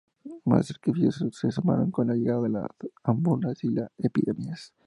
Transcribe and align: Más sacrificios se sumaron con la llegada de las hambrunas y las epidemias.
Más 0.45 0.65
sacrificios 0.65 1.37
se 1.39 1.51
sumaron 1.51 1.91
con 1.91 2.07
la 2.07 2.15
llegada 2.15 2.41
de 2.41 2.49
las 2.49 2.65
hambrunas 3.03 3.63
y 3.63 3.69
las 3.69 3.91
epidemias. 3.99 4.73